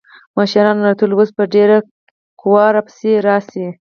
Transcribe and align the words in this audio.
مشرانو 0.37 0.81
راته 0.87 1.03
وويل 1.05 1.15
اوس 1.19 1.29
به 1.37 1.43
ډېره 1.55 1.77
قوا 2.41 2.65
را 2.75 2.81
پسې 2.85 3.11
راسي. 3.27 3.67